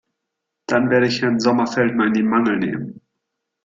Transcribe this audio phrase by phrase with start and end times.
[0.65, 3.01] Dann werde ich Herrn Sommerfeld mal in die Mangel nehmen.